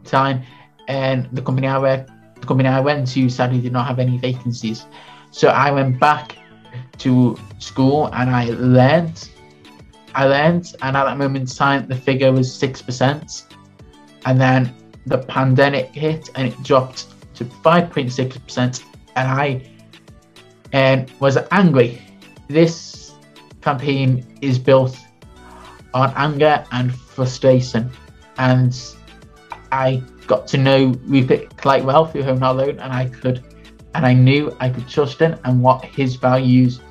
time 0.03 0.43
and 0.87 1.27
the 1.31 1.41
company 1.41 1.67
I 1.67 1.77
work 1.79 2.07
the 2.39 2.47
company 2.47 2.69
I 2.69 2.79
went 2.79 3.07
to 3.09 3.29
sadly 3.29 3.61
did 3.61 3.71
not 3.71 3.87
have 3.87 3.99
any 3.99 4.17
vacancies. 4.17 4.85
So 5.29 5.49
I 5.49 5.71
went 5.71 5.99
back 5.99 6.35
to 6.99 7.37
school 7.59 8.07
and 8.13 8.29
I 8.29 8.45
learned 8.49 9.29
I 10.15 10.25
learned 10.25 10.73
and 10.81 10.97
at 10.97 11.03
that 11.05 11.17
moment 11.17 11.49
in 11.49 11.55
time 11.55 11.87
the 11.87 11.95
figure 11.95 12.31
was 12.31 12.53
six 12.53 12.81
percent 12.81 13.45
and 14.25 14.39
then 14.39 14.73
the 15.05 15.17
pandemic 15.17 15.87
hit 15.87 16.29
and 16.35 16.47
it 16.47 16.63
dropped 16.63 17.07
to 17.35 17.45
5.6% 17.45 18.83
and 19.15 19.27
I 19.27 19.61
um, 20.73 21.05
was 21.19 21.37
angry. 21.51 22.01
This 22.47 22.90
campaign 23.61 24.25
is 24.41 24.57
built 24.59 24.97
on 25.93 26.13
anger 26.15 26.65
and 26.71 26.93
frustration. 26.93 27.89
And 28.37 28.77
I 29.71 30.01
got 30.27 30.47
to 30.47 30.57
know 30.57 30.93
Rupert 31.05 31.57
quite 31.57 31.83
well 31.83 32.05
through 32.05 32.23
Home 32.23 32.39
Not 32.39 32.55
Alone, 32.55 32.79
and 32.79 32.93
I 32.93 33.07
could, 33.07 33.43
and 33.93 34.05
I 34.05 34.13
knew 34.13 34.55
I 34.59 34.69
could 34.69 34.87
trust 34.87 35.19
him 35.19 35.39
and 35.43 35.61
what 35.61 35.83
his 35.85 36.15
values 36.15 36.81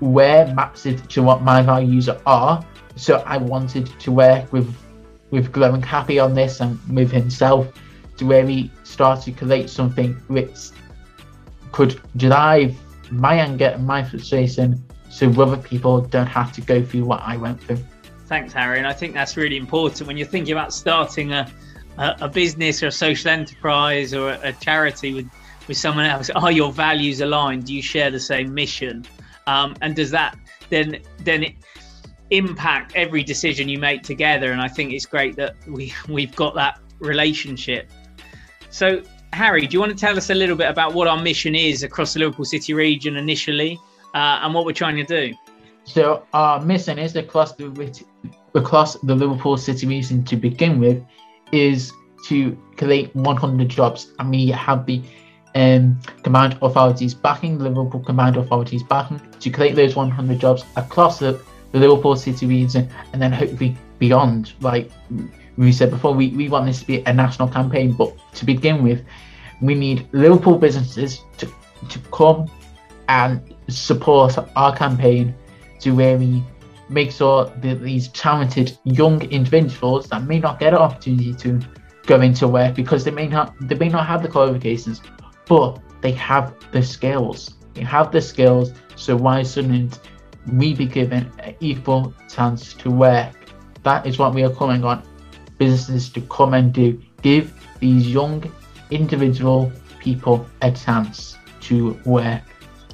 were 0.00 0.52
maps 0.54 0.86
it 0.86 1.08
to 1.10 1.22
what 1.22 1.42
my 1.42 1.62
values 1.62 2.08
are. 2.08 2.66
So 2.96 3.22
I 3.26 3.36
wanted 3.36 3.86
to 4.00 4.12
work 4.12 4.52
with 4.52 4.74
with 5.30 5.52
Glowing 5.52 5.82
Happy 5.82 6.18
on 6.18 6.34
this 6.34 6.60
and 6.60 6.78
with 6.88 7.10
himself 7.10 7.66
to 8.16 8.24
where 8.24 8.46
he 8.46 8.70
started 8.84 9.36
to 9.36 9.44
create 9.44 9.68
something 9.68 10.14
which 10.28 10.70
could 11.72 12.00
drive 12.16 12.76
my 13.10 13.34
anger 13.34 13.66
and 13.66 13.86
my 13.86 14.02
frustration 14.02 14.82
so 15.08 15.30
other 15.40 15.56
people 15.56 16.00
don't 16.00 16.26
have 16.26 16.52
to 16.52 16.60
go 16.60 16.82
through 16.82 17.04
what 17.04 17.22
I 17.22 17.36
went 17.36 17.60
through. 17.62 17.78
Thanks, 18.26 18.52
Harry. 18.52 18.78
And 18.78 18.86
I 18.86 18.92
think 18.92 19.14
that's 19.14 19.36
really 19.36 19.56
important 19.56 20.06
when 20.06 20.16
you're 20.16 20.26
thinking 20.26 20.52
about 20.52 20.72
starting 20.72 21.32
a, 21.32 21.50
a, 21.98 22.16
a 22.22 22.28
business 22.28 22.82
or 22.82 22.88
a 22.88 22.92
social 22.92 23.30
enterprise 23.30 24.12
or 24.12 24.30
a, 24.30 24.48
a, 24.48 24.52
charity 24.52 25.14
with, 25.14 25.30
with 25.68 25.76
someone 25.76 26.06
else. 26.06 26.28
Are 26.30 26.50
your 26.50 26.72
values 26.72 27.20
aligned? 27.20 27.66
Do 27.66 27.74
you 27.74 27.82
share 27.82 28.10
the 28.10 28.20
same 28.20 28.52
mission? 28.52 29.04
Um, 29.46 29.76
and 29.80 29.94
does 29.94 30.10
that 30.10 30.36
then 30.70 30.98
then 31.20 31.54
impact 32.30 32.92
every 32.96 33.22
decision 33.22 33.68
you 33.68 33.78
make 33.78 34.02
together? 34.02 34.50
And 34.50 34.60
I 34.60 34.66
think 34.66 34.92
it's 34.92 35.06
great 35.06 35.36
that 35.36 35.54
we 35.68 35.92
we've 36.08 36.34
got 36.34 36.54
that 36.56 36.80
relationship. 36.98 37.90
So, 38.70 39.02
Harry, 39.32 39.66
do 39.66 39.74
you 39.74 39.80
want 39.80 39.92
to 39.92 39.98
tell 39.98 40.16
us 40.16 40.30
a 40.30 40.34
little 40.34 40.56
bit 40.56 40.68
about 40.68 40.94
what 40.94 41.06
our 41.06 41.20
mission 41.20 41.54
is 41.54 41.82
across 41.82 42.14
the 42.14 42.20
Liverpool 42.20 42.44
City 42.44 42.74
region 42.74 43.16
initially, 43.16 43.78
uh, 44.16 44.40
and 44.42 44.54
what 44.54 44.64
we're 44.64 44.72
trying 44.72 44.96
to 44.96 45.04
do? 45.04 45.34
So, 45.84 46.26
our 46.32 46.60
mission 46.60 46.98
is 46.98 47.14
across 47.14 47.52
the 47.52 48.04
across 48.54 48.94
the 48.94 49.14
Liverpool 49.14 49.58
City 49.58 49.86
region 49.86 50.24
to 50.24 50.36
begin 50.36 50.80
with, 50.80 51.04
is 51.52 51.92
to 52.28 52.58
create 52.78 53.14
100 53.14 53.68
jobs, 53.68 54.10
and 54.18 54.30
we 54.30 54.48
have 54.48 54.86
the 54.86 55.02
um, 55.54 56.00
combined 56.22 56.58
authorities 56.62 57.12
backing, 57.12 57.58
the 57.58 57.68
Liverpool 57.68 58.00
combined 58.00 58.36
authorities 58.36 58.82
backing 58.82 59.20
to 59.38 59.50
create 59.50 59.74
those 59.74 59.94
100 59.94 60.38
jobs 60.38 60.64
across 60.76 61.18
the, 61.18 61.40
the 61.72 61.78
Liverpool 61.78 62.16
City 62.16 62.46
region 62.46 62.88
and 63.12 63.20
then 63.20 63.32
hopefully 63.32 63.76
beyond. 63.98 64.54
Like 64.60 64.90
we 65.56 65.72
said 65.72 65.90
before, 65.90 66.14
we, 66.14 66.28
we 66.28 66.48
want 66.48 66.66
this 66.66 66.80
to 66.80 66.86
be 66.86 67.02
a 67.04 67.12
national 67.12 67.48
campaign, 67.48 67.92
but 67.92 68.12
to 68.34 68.46
begin 68.46 68.82
with, 68.82 69.04
we 69.60 69.74
need 69.74 70.08
Liverpool 70.12 70.58
businesses 70.58 71.20
to, 71.38 71.46
to 71.90 71.98
come 72.12 72.50
and 73.08 73.54
support 73.68 74.36
our 74.56 74.74
campaign 74.76 75.34
to 75.80 75.94
where 75.94 76.16
we 76.16 76.42
make 76.88 77.10
sure 77.10 77.46
that 77.62 77.82
these 77.82 78.08
talented 78.08 78.76
young 78.84 79.20
individuals 79.30 80.08
that 80.08 80.22
may 80.24 80.38
not 80.38 80.60
get 80.60 80.72
an 80.72 80.78
opportunity 80.78 81.34
to 81.34 81.60
go 82.06 82.20
into 82.20 82.46
work 82.46 82.74
because 82.74 83.04
they 83.04 83.10
may 83.10 83.26
not 83.26 83.54
they 83.60 83.74
may 83.74 83.88
not 83.88 84.06
have 84.06 84.22
the 84.22 84.28
qualifications 84.28 85.00
but 85.46 85.80
they 86.00 86.12
have 86.12 86.54
the 86.72 86.82
skills. 86.82 87.54
They 87.74 87.82
have 87.82 88.12
the 88.12 88.20
skills, 88.20 88.72
so 88.96 89.16
why 89.16 89.42
shouldn't 89.42 89.98
we 90.52 90.74
be 90.74 90.86
given 90.86 91.30
an 91.40 91.54
equal 91.60 92.14
chance 92.28 92.74
to 92.74 92.90
work? 92.90 93.34
That 93.82 94.06
is 94.06 94.18
what 94.18 94.34
we 94.34 94.44
are 94.44 94.50
calling 94.50 94.84
on 94.84 95.02
businesses 95.58 96.08
to 96.10 96.20
come 96.22 96.54
and 96.54 96.72
do. 96.72 97.00
Give 97.22 97.52
these 97.80 98.08
young 98.08 98.50
individual 98.90 99.72
people 100.00 100.46
a 100.62 100.70
chance 100.70 101.36
to 101.62 101.98
work. 102.04 102.42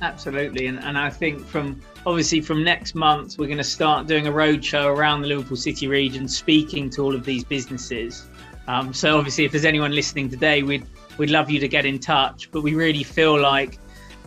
Absolutely, 0.02 0.66
and, 0.66 0.80
and 0.80 0.98
I 0.98 1.08
think 1.08 1.46
from 1.46 1.80
obviously 2.04 2.40
from 2.40 2.64
next 2.64 2.96
month 2.96 3.38
we're 3.38 3.46
going 3.46 3.58
to 3.58 3.64
start 3.64 4.08
doing 4.08 4.26
a 4.26 4.32
roadshow 4.32 4.86
around 4.86 5.22
the 5.22 5.28
Liverpool 5.28 5.56
City 5.56 5.86
region, 5.86 6.26
speaking 6.26 6.90
to 6.90 7.04
all 7.04 7.14
of 7.14 7.24
these 7.24 7.44
businesses. 7.44 8.28
Um, 8.66 8.92
so 8.92 9.16
obviously, 9.16 9.44
if 9.44 9.52
there's 9.52 9.64
anyone 9.64 9.92
listening 9.92 10.28
today, 10.28 10.64
we'd 10.64 10.84
we'd 11.18 11.30
love 11.30 11.50
you 11.50 11.60
to 11.60 11.68
get 11.68 11.86
in 11.86 12.00
touch. 12.00 12.50
But 12.50 12.62
we 12.62 12.74
really 12.74 13.04
feel 13.04 13.40
like 13.40 13.78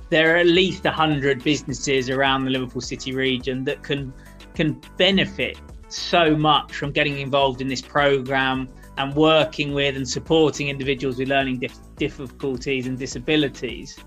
there 0.09 0.35
are 0.35 0.37
at 0.37 0.45
least 0.45 0.85
100 0.85 1.43
businesses 1.43 2.09
around 2.09 2.45
the 2.45 2.51
Liverpool 2.51 2.81
City 2.81 3.13
region 3.13 3.65
that 3.65 3.83
can 3.83 4.13
can 4.53 4.81
benefit 4.95 5.59
so 5.89 6.37
much 6.37 6.73
from 6.73 6.93
getting 6.93 7.19
involved 7.19 7.59
in 7.59 7.67
this 7.67 7.81
program 7.81 8.69
and 8.97 9.13
working 9.13 9.73
with 9.73 9.97
and 9.97 10.07
supporting 10.07 10.69
individuals 10.69 11.17
with 11.17 11.27
learning 11.27 11.59
dif- 11.59 11.95
difficulties 11.97 12.87
and 12.87 12.97
disabilities 12.97 13.99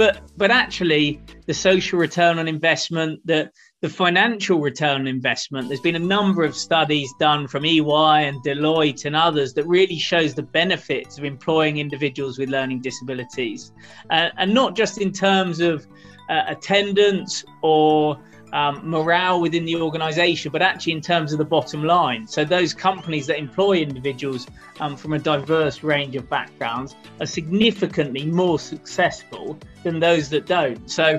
but 0.00 0.22
but 0.38 0.50
actually 0.50 1.20
the 1.46 1.52
social 1.52 1.98
return 1.98 2.38
on 2.38 2.48
investment 2.48 3.20
the 3.26 3.50
the 3.82 3.88
financial 3.88 4.58
return 4.58 5.02
on 5.02 5.06
investment 5.06 5.68
there's 5.68 5.86
been 5.88 5.96
a 5.96 6.06
number 6.16 6.42
of 6.42 6.56
studies 6.56 7.12
done 7.20 7.46
from 7.46 7.66
EY 7.66 8.20
and 8.28 8.42
Deloitte 8.42 9.04
and 9.04 9.14
others 9.14 9.52
that 9.52 9.66
really 9.66 9.98
shows 9.98 10.32
the 10.34 10.42
benefits 10.42 11.18
of 11.18 11.24
employing 11.24 11.76
individuals 11.76 12.38
with 12.38 12.48
learning 12.48 12.80
disabilities. 12.80 13.72
Uh, 14.08 14.30
and 14.38 14.54
not 14.54 14.74
just 14.74 14.96
in 14.96 15.12
terms 15.12 15.60
of 15.60 15.86
uh, 16.30 16.44
attendance 16.46 17.44
or 17.62 18.18
um, 18.52 18.80
morale 18.82 19.40
within 19.40 19.64
the 19.64 19.76
organization, 19.76 20.50
but 20.52 20.62
actually 20.62 20.92
in 20.92 21.00
terms 21.00 21.32
of 21.32 21.38
the 21.38 21.44
bottom 21.44 21.84
line. 21.84 22.26
So, 22.26 22.44
those 22.44 22.74
companies 22.74 23.26
that 23.26 23.38
employ 23.38 23.78
individuals 23.78 24.46
um, 24.80 24.96
from 24.96 25.12
a 25.12 25.18
diverse 25.18 25.82
range 25.82 26.16
of 26.16 26.28
backgrounds 26.28 26.96
are 27.20 27.26
significantly 27.26 28.26
more 28.26 28.58
successful 28.58 29.58
than 29.82 30.00
those 30.00 30.28
that 30.30 30.46
don't. 30.46 30.90
So, 30.90 31.18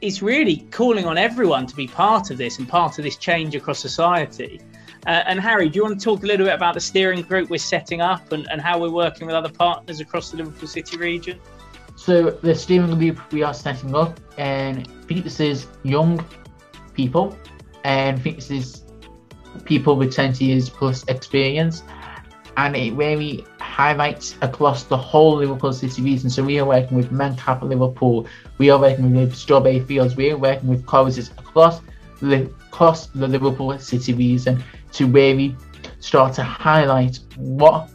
it's 0.00 0.22
really 0.22 0.66
calling 0.70 1.04
on 1.04 1.18
everyone 1.18 1.66
to 1.66 1.76
be 1.76 1.86
part 1.86 2.30
of 2.30 2.38
this 2.38 2.58
and 2.58 2.68
part 2.68 2.98
of 2.98 3.04
this 3.04 3.16
change 3.16 3.54
across 3.54 3.78
society. 3.78 4.60
Uh, 5.06 5.22
and 5.26 5.40
Harry, 5.40 5.68
do 5.68 5.76
you 5.76 5.82
want 5.82 5.98
to 5.98 6.04
talk 6.04 6.22
a 6.22 6.26
little 6.26 6.46
bit 6.46 6.54
about 6.54 6.74
the 6.74 6.80
steering 6.80 7.22
group 7.22 7.50
we're 7.50 7.58
setting 7.58 8.00
up 8.00 8.32
and, 8.32 8.48
and 8.50 8.60
how 8.60 8.78
we're 8.78 8.90
working 8.90 9.26
with 9.26 9.36
other 9.36 9.50
partners 9.50 10.00
across 10.00 10.30
the 10.30 10.38
Liverpool 10.38 10.68
City 10.68 10.96
region? 10.96 11.40
So 11.98 12.30
the 12.30 12.54
steering 12.54 12.96
group 12.96 13.18
we 13.32 13.42
are 13.42 13.52
setting 13.52 13.92
up 13.92 14.20
um, 14.38 14.44
and 14.46 14.88
focuses 15.08 15.66
young 15.82 16.24
people 16.94 17.36
and 17.82 18.22
focuses 18.22 18.84
people 19.64 19.96
with 19.96 20.14
20 20.14 20.44
years 20.44 20.70
plus 20.70 21.02
experience 21.08 21.82
and 22.56 22.76
it 22.76 22.92
really 22.92 23.44
highlights 23.58 24.36
across 24.42 24.84
the 24.84 24.96
whole 24.96 25.38
Liverpool 25.38 25.72
City 25.72 26.00
region. 26.02 26.30
So 26.30 26.44
we 26.44 26.60
are 26.60 26.64
working 26.64 26.96
with 26.96 27.10
Mencap 27.10 27.62
Liverpool, 27.62 28.28
we 28.58 28.70
are 28.70 28.78
working 28.78 29.12
with 29.12 29.34
Strawberry 29.34 29.80
Fields, 29.80 30.14
we 30.14 30.30
are 30.30 30.38
working 30.38 30.68
with 30.68 30.86
colleges 30.86 31.30
across 31.36 31.80
the, 32.22 32.44
across 32.68 33.06
the 33.08 33.26
Liverpool 33.26 33.76
City 33.80 34.14
region 34.14 34.62
to 34.92 35.06
really 35.08 35.56
start 35.98 36.32
to 36.34 36.44
highlight 36.44 37.18
what 37.36 37.90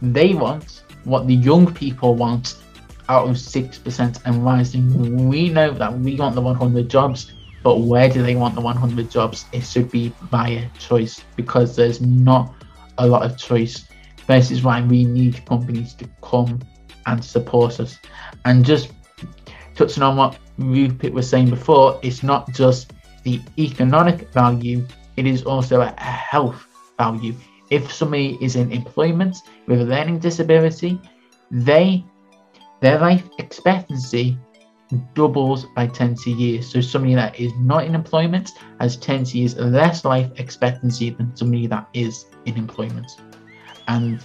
they 0.00 0.32
want, 0.32 0.82
what 1.04 1.26
the 1.26 1.34
young 1.34 1.72
people 1.74 2.14
want, 2.14 2.56
out 3.08 3.28
of 3.28 3.36
6% 3.36 4.20
and 4.24 4.44
rising. 4.44 5.28
We 5.28 5.48
know 5.48 5.72
that 5.72 5.98
we 5.98 6.16
want 6.16 6.34
the 6.34 6.40
100 6.40 6.88
jobs, 6.88 7.32
but 7.62 7.80
where 7.80 8.08
do 8.08 8.22
they 8.22 8.36
want 8.36 8.54
the 8.54 8.60
100 8.60 9.10
jobs? 9.10 9.46
It 9.52 9.64
should 9.64 9.90
be 9.90 10.12
via 10.30 10.68
choice 10.78 11.22
because 11.36 11.74
there's 11.74 12.00
not 12.00 12.54
a 12.98 13.06
lot 13.06 13.22
of 13.22 13.36
choice. 13.38 13.84
This 14.26 14.50
is 14.50 14.62
why 14.62 14.82
we 14.82 15.04
need 15.04 15.44
companies 15.46 15.94
to 15.94 16.08
come 16.22 16.60
and 17.06 17.24
support 17.24 17.80
us. 17.80 17.98
And 18.44 18.64
just 18.64 18.92
touching 19.74 20.02
on 20.02 20.16
what 20.16 20.38
Rupert 20.58 21.12
was 21.12 21.28
saying 21.28 21.50
before, 21.50 21.98
it's 22.02 22.22
not 22.22 22.52
just 22.52 22.92
the 23.22 23.40
economic 23.58 24.30
value, 24.32 24.86
it 25.16 25.26
is 25.26 25.42
also 25.44 25.80
a 25.80 26.00
health 26.00 26.66
value. 26.98 27.34
If 27.70 27.92
somebody 27.92 28.38
is 28.40 28.56
in 28.56 28.70
employment 28.72 29.36
with 29.66 29.80
a 29.80 29.84
learning 29.84 30.18
disability, 30.20 31.00
they 31.50 32.04
their 32.80 32.98
life 32.98 33.28
expectancy 33.38 34.38
doubles 35.14 35.66
by 35.76 35.86
20 35.86 36.30
years. 36.30 36.70
So 36.70 36.80
somebody 36.80 37.14
that 37.14 37.38
is 37.38 37.52
not 37.58 37.84
in 37.84 37.94
employment 37.94 38.52
has 38.80 38.96
10 38.96 39.26
years 39.26 39.56
less 39.56 40.04
life 40.04 40.30
expectancy 40.36 41.10
than 41.10 41.36
somebody 41.36 41.66
that 41.66 41.88
is 41.92 42.26
in 42.46 42.56
employment. 42.56 43.10
And 43.86 44.22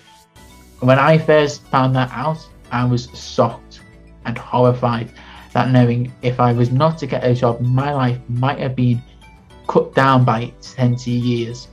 when 0.79 1.00
I 1.00 1.17
first 1.17 1.63
found 1.67 1.95
that 1.95 2.12
out, 2.12 2.38
I 2.72 2.86
was 2.86 3.07
shocked 3.13 3.81
and 4.25 4.38
horrified 4.38 5.12
that 5.53 5.69
knowing 5.69 6.12
if 6.22 6.39
I 6.39 6.53
was 6.53 6.72
not 6.72 6.98
to 7.00 7.07
get 7.07 7.24
a 7.24 7.33
job, 7.33 7.62
my 7.62 7.93
life 7.93 8.19
might 8.27 8.60
have 8.60 8.75
been 8.75 9.01
cut 9.67 9.93
down 9.93 10.25
by 10.25 10.51
20 10.75 11.12
years, 11.12 11.67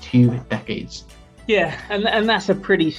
two 0.00 0.30
decades. 0.48 1.04
Yeah, 1.46 1.78
and 1.90 2.06
and 2.06 2.28
that's 2.28 2.48
a 2.48 2.54
pretty 2.54 2.94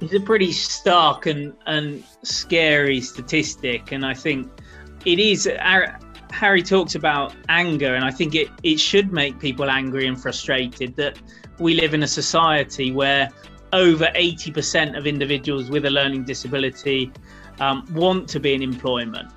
it's 0.00 0.14
a 0.14 0.20
pretty 0.20 0.52
stark 0.52 1.26
and, 1.26 1.54
and 1.66 2.04
scary 2.22 3.00
statistic. 3.00 3.92
And 3.92 4.04
I 4.04 4.14
think 4.14 4.50
it 5.04 5.18
is. 5.18 5.48
Harry 6.30 6.62
talks 6.62 6.94
about 6.94 7.34
anger, 7.48 7.94
and 7.94 8.04
I 8.04 8.10
think 8.10 8.34
it, 8.34 8.48
it 8.62 8.78
should 8.78 9.12
make 9.12 9.38
people 9.38 9.70
angry 9.70 10.06
and 10.06 10.20
frustrated 10.20 10.94
that 10.96 11.18
we 11.58 11.74
live 11.74 11.94
in 11.94 12.02
a 12.02 12.08
society 12.08 12.92
where 12.92 13.30
over 13.72 14.06
80% 14.14 14.96
of 14.96 15.06
individuals 15.06 15.70
with 15.70 15.84
a 15.86 15.90
learning 15.90 16.24
disability 16.24 17.10
um, 17.60 17.86
want 17.92 18.28
to 18.28 18.40
be 18.40 18.54
in 18.54 18.62
employment, 18.62 19.30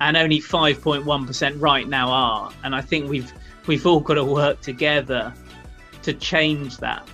and 0.00 0.16
only 0.16 0.40
5.1% 0.40 1.60
right 1.60 1.88
now 1.88 2.10
are. 2.10 2.52
And 2.64 2.74
I 2.74 2.80
think 2.80 3.08
we've 3.08 3.32
we've 3.66 3.86
all 3.86 4.00
got 4.00 4.14
to 4.14 4.24
work 4.24 4.60
together 4.60 5.32
to 6.02 6.12
change 6.12 6.76
that. 6.78 7.08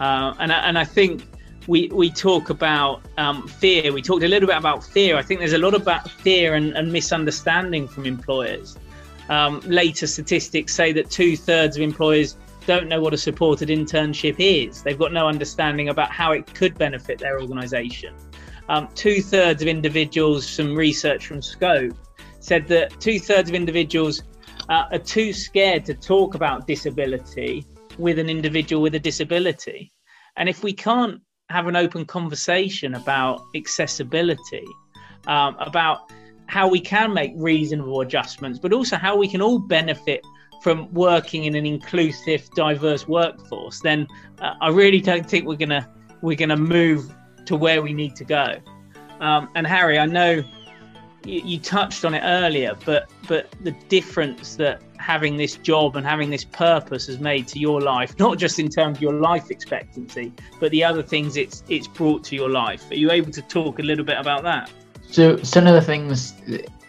Uh, 0.00 0.34
and 0.38 0.52
and 0.52 0.78
I 0.78 0.84
think 0.84 1.24
we 1.66 1.88
we 1.88 2.10
talk 2.10 2.50
about 2.50 3.02
um, 3.18 3.46
fear. 3.48 3.92
We 3.92 4.02
talked 4.02 4.22
a 4.22 4.28
little 4.28 4.46
bit 4.46 4.56
about 4.56 4.84
fear. 4.84 5.16
I 5.16 5.22
think 5.22 5.40
there's 5.40 5.52
a 5.52 5.58
lot 5.58 5.74
about 5.74 6.10
fear 6.10 6.54
and, 6.54 6.72
and 6.76 6.92
misunderstanding 6.92 7.88
from 7.88 8.06
employers. 8.06 8.76
Um, 9.28 9.60
later 9.64 10.06
statistics 10.06 10.72
say 10.72 10.92
that 10.92 11.10
two 11.10 11.36
thirds 11.36 11.76
of 11.76 11.82
employers 11.82 12.36
don't 12.66 12.88
know 12.88 13.00
what 13.00 13.14
a 13.14 13.18
supported 13.18 13.68
internship 13.68 14.36
is. 14.38 14.82
They've 14.82 14.98
got 14.98 15.12
no 15.12 15.28
understanding 15.28 15.88
about 15.88 16.10
how 16.10 16.32
it 16.32 16.52
could 16.54 16.76
benefit 16.78 17.18
their 17.18 17.40
organisation. 17.40 18.14
Um, 18.68 18.88
two 18.94 19.22
thirds 19.22 19.62
of 19.62 19.68
individuals, 19.68 20.48
some 20.48 20.74
research 20.74 21.26
from 21.26 21.42
Scope, 21.42 21.96
said 22.40 22.66
that 22.68 22.98
two 23.00 23.18
thirds 23.18 23.48
of 23.48 23.54
individuals 23.54 24.22
uh, 24.68 24.84
are 24.90 24.98
too 24.98 25.32
scared 25.32 25.84
to 25.86 25.94
talk 25.94 26.34
about 26.34 26.66
disability 26.66 27.64
with 27.98 28.18
an 28.18 28.28
individual 28.28 28.82
with 28.82 28.94
a 28.94 29.00
disability. 29.00 29.92
And 30.36 30.48
if 30.48 30.62
we 30.62 30.72
can't 30.72 31.20
have 31.50 31.66
an 31.66 31.76
open 31.76 32.04
conversation 32.04 32.94
about 32.94 33.42
accessibility, 33.54 34.66
um, 35.26 35.56
about 35.60 36.10
how 36.46 36.68
we 36.68 36.80
can 36.80 37.12
make 37.12 37.32
reasonable 37.36 38.00
adjustments, 38.00 38.58
but 38.58 38.72
also 38.72 38.96
how 38.96 39.16
we 39.16 39.28
can 39.28 39.40
all 39.40 39.58
benefit 39.58 40.24
from 40.62 40.92
working 40.92 41.44
in 41.44 41.54
an 41.54 41.66
inclusive, 41.66 42.48
diverse 42.56 43.06
workforce, 43.06 43.80
then 43.80 44.06
uh, 44.40 44.54
I 44.60 44.70
really 44.70 45.00
don't 45.00 45.24
think 45.24 45.46
we're 45.46 45.56
gonna 45.56 45.88
we're 46.22 46.36
gonna 46.36 46.56
move 46.56 47.14
to 47.44 47.56
where 47.56 47.82
we 47.82 47.92
need 47.92 48.16
to 48.16 48.24
go. 48.24 48.56
Um, 49.20 49.48
and 49.54 49.66
Harry, 49.66 49.98
I 49.98 50.06
know 50.06 50.42
you, 51.26 51.58
touched 51.58 52.04
on 52.04 52.14
it 52.14 52.22
earlier, 52.24 52.76
but 52.84 53.10
but 53.28 53.50
the 53.62 53.72
difference 53.88 54.56
that 54.56 54.82
having 54.98 55.36
this 55.36 55.56
job 55.56 55.96
and 55.96 56.06
having 56.06 56.30
this 56.30 56.44
purpose 56.44 57.06
has 57.06 57.18
made 57.18 57.46
to 57.48 57.58
your 57.58 57.80
life, 57.80 58.18
not 58.18 58.38
just 58.38 58.58
in 58.58 58.68
terms 58.68 58.98
of 58.98 59.02
your 59.02 59.12
life 59.12 59.50
expectancy, 59.50 60.32
but 60.60 60.70
the 60.70 60.82
other 60.82 61.02
things 61.02 61.36
it's 61.36 61.62
it's 61.68 61.88
brought 61.88 62.24
to 62.24 62.36
your 62.36 62.50
life. 62.50 62.90
Are 62.90 62.96
you 62.96 63.10
able 63.10 63.32
to 63.32 63.42
talk 63.42 63.78
a 63.78 63.82
little 63.82 64.04
bit 64.04 64.18
about 64.18 64.42
that? 64.44 64.70
So 65.10 65.36
some 65.38 65.66
of 65.66 65.74
the 65.74 65.82
things 65.82 66.34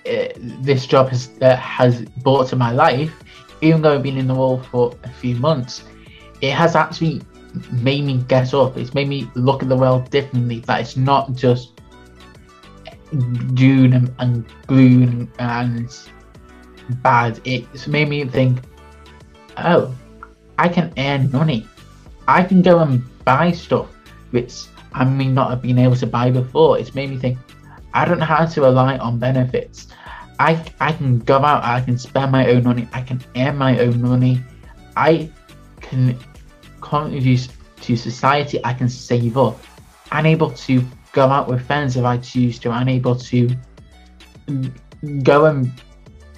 uh, 0.08 0.30
this 0.38 0.86
job 0.86 1.10
has 1.10 1.30
uh, 1.42 1.56
has 1.56 2.02
brought 2.24 2.48
to 2.50 2.56
my 2.56 2.72
life, 2.72 3.12
even 3.62 3.82
though 3.82 3.96
I've 3.96 4.04
been 4.04 4.18
in 4.18 4.28
the 4.28 4.36
role 4.36 4.60
for 4.60 4.96
a 5.04 5.10
few 5.10 5.36
months, 5.36 5.84
it 6.42 6.54
has 6.54 6.76
actually 6.76 7.22
made 7.72 8.04
me 8.04 8.24
get 8.28 8.54
up. 8.54 8.78
It's 8.78 8.94
made 8.94 9.08
me 9.08 9.30
look 9.36 9.64
at 9.64 9.70
the 9.70 9.78
world 9.78 10.10
differently. 10.10 10.60
That 10.62 10.82
it's 10.82 10.98
not 10.98 11.34
just 11.34 11.77
doom 13.54 13.94
and, 13.94 14.16
and 14.20 14.46
gloom 14.68 15.32
and 15.40 15.90
bad. 17.02 17.40
It's 17.46 17.88
made 17.88 18.10
me 18.10 18.26
think, 18.26 18.60
oh, 19.58 19.94
I 20.60 20.70
can 20.70 20.94
earn 20.98 21.32
money. 21.32 21.68
I 22.28 22.44
can 22.44 22.62
go 22.62 22.80
and 22.80 23.04
buy 23.24 23.52
stuff 23.52 23.88
which 24.32 24.66
I 24.94 25.06
may 25.06 25.28
not 25.28 25.50
have 25.50 25.62
been 25.62 25.80
able 25.80 25.96
to 25.98 26.08
buy 26.08 26.32
before. 26.32 26.80
It's 26.80 26.96
made 26.96 27.10
me 27.10 27.18
think, 27.18 27.38
I 27.94 28.06
don't 28.06 28.22
have 28.22 28.54
to 28.54 28.62
rely 28.62 28.98
on 28.98 29.20
benefits. 29.20 29.88
I, 30.40 30.64
I 30.80 30.92
can 30.92 31.20
go 31.20 31.38
out, 31.38 31.64
I 31.64 31.82
can 31.82 31.98
spend 31.98 32.32
my 32.32 32.48
own 32.50 32.64
money, 32.64 32.88
I 32.94 33.02
can 33.02 33.24
earn 33.36 33.58
my 33.58 33.80
own 33.80 34.02
money, 34.02 34.40
I 34.96 35.32
can 35.82 36.18
contribute 36.82 37.48
to 37.82 37.96
society, 37.96 38.60
I 38.64 38.74
can 38.74 38.90
save 38.90 39.38
up. 39.38 39.58
I'm 40.12 40.26
able 40.26 40.52
to 40.52 40.84
go 41.12 41.28
out 41.28 41.48
with 41.48 41.66
friends 41.66 41.98
if 41.98 42.06
I 42.06 42.18
choose 42.18 42.60
to. 42.60 42.70
I'm 42.70 42.90
able 42.90 43.16
to 43.16 43.50
go 45.24 45.46
and 45.46 45.72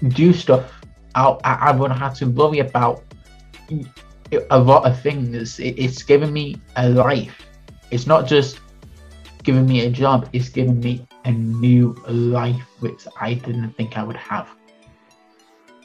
do 0.09 0.33
stuff. 0.33 0.81
I, 1.15 1.37
I 1.43 1.71
won't 1.71 1.97
have 1.97 2.15
to 2.15 2.25
worry 2.25 2.59
about 2.59 3.03
a 4.51 4.59
lot 4.59 4.85
of 4.85 5.01
things. 5.01 5.59
It, 5.59 5.75
it's 5.77 6.03
given 6.03 6.31
me 6.31 6.55
a 6.75 6.89
life. 6.89 7.45
It's 7.91 8.05
not 8.05 8.27
just 8.27 8.59
giving 9.43 9.65
me 9.65 9.85
a 9.85 9.89
job, 9.89 10.29
it's 10.33 10.49
given 10.49 10.79
me 10.79 11.05
a 11.25 11.31
new 11.31 11.95
life 12.07 12.61
which 12.79 13.07
I 13.19 13.33
didn't 13.33 13.71
think 13.73 13.97
I 13.97 14.03
would 14.03 14.15
have. 14.15 14.49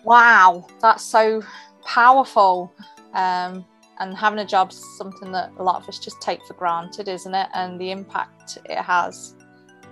Wow, 0.05 0.67
that's 0.81 1.03
so 1.03 1.43
powerful. 1.85 2.73
Um, 3.15 3.65
and 4.01 4.17
having 4.17 4.39
a 4.41 4.45
job 4.47 4.71
is 4.71 4.99
something 4.99 5.33
that 5.33 5.53
a 5.59 5.63
lot 5.63 5.81
of 5.81 5.89
us 5.89 5.99
just 5.99 6.21
take 6.21 6.45
for 6.47 6.55
granted, 6.55 7.09
isn't 7.09 7.35
it? 7.35 7.49
And 7.55 7.81
the 7.81 7.91
impact 7.91 8.59
it 8.65 8.79
has 8.79 9.35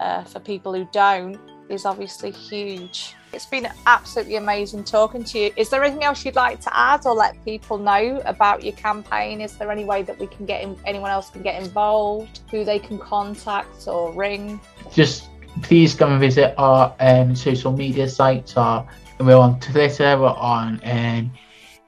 uh, 0.00 0.24
for 0.24 0.40
people 0.40 0.74
who 0.74 0.88
don't 0.92 1.38
is 1.68 1.84
obviously 1.86 2.30
huge. 2.30 3.14
It's 3.32 3.46
been 3.46 3.66
absolutely 3.86 4.36
amazing 4.36 4.84
talking 4.84 5.24
to 5.24 5.38
you. 5.38 5.50
Is 5.56 5.70
there 5.70 5.82
anything 5.82 6.04
else 6.04 6.24
you'd 6.24 6.34
like 6.34 6.60
to 6.62 6.78
add 6.78 7.06
or 7.06 7.14
let 7.14 7.42
people 7.44 7.78
know 7.78 8.20
about 8.26 8.62
your 8.62 8.74
campaign? 8.74 9.40
Is 9.40 9.56
there 9.56 9.70
any 9.70 9.84
way 9.84 10.02
that 10.02 10.18
we 10.18 10.26
can 10.26 10.44
get 10.44 10.62
in, 10.62 10.76
anyone 10.84 11.10
else 11.10 11.30
can 11.30 11.42
get 11.42 11.62
involved, 11.62 12.40
who 12.50 12.64
they 12.64 12.78
can 12.78 12.98
contact 12.98 13.88
or 13.88 14.12
ring? 14.12 14.60
Just 14.92 15.30
please 15.62 15.94
come 15.94 16.12
and 16.12 16.20
visit 16.20 16.54
our 16.58 16.94
um, 17.00 17.34
social 17.34 17.72
media 17.72 18.08
sites. 18.08 18.56
Our, 18.56 18.86
we're 19.18 19.36
on 19.36 19.58
Twitter, 19.60 20.18
we're 20.18 20.28
on 20.28 20.80
um, 20.84 21.32